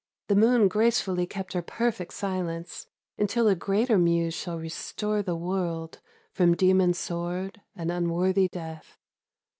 The 0.29 0.35
moon 0.35 0.67
gracefully 0.67 1.27
kept 1.27 1.53
her 1.53 1.61
perfect 1.61 2.13
silence 2.13 2.87
Until 3.19 3.47
a 3.47 3.53
greater 3.53 3.99
muse 3.99 4.33
shall 4.33 4.57
restore 4.57 5.21
the 5.21 5.35
world 5.35 5.99
From 6.33 6.55
demon's 6.55 6.97
sword 6.97 7.61
and 7.75 7.91
unworthy 7.91 8.47
death. 8.47 8.97